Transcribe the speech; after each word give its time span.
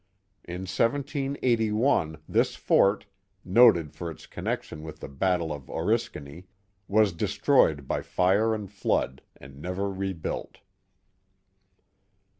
In 0.45 0.61
1781 0.61 2.17
this 2.27 2.55
fort, 2.55 3.05
noted 3.45 3.93
for 3.93 4.09
its 4.09 4.25
connection 4.25 4.81
with 4.81 4.99
the 4.99 5.07
battle 5.07 5.53
of 5.53 5.69
Oriskany, 5.69 6.47
was 6.87 7.11
destroyed 7.13 7.87
by 7.87 8.01
fire 8.01 8.55
and 8.55 8.67
flood, 8.71 9.21
and 9.37 9.61
never 9.61 9.91
rebuilt. 9.91 10.61